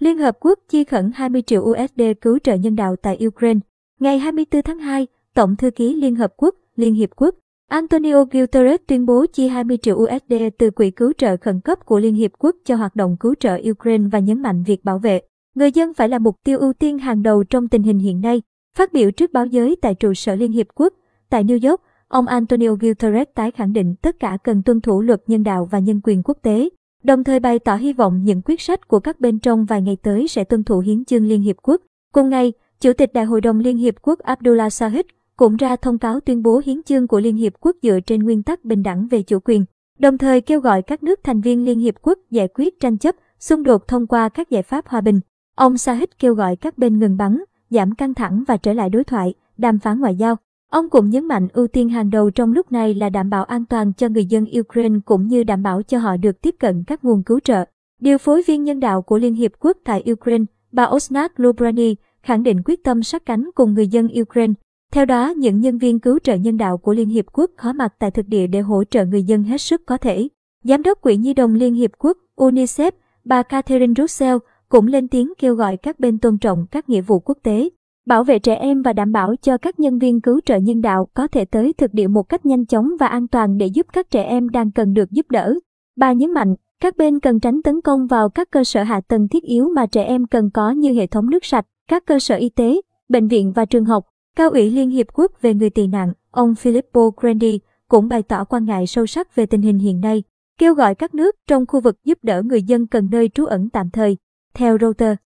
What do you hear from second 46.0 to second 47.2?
kêu gọi các bên ngừng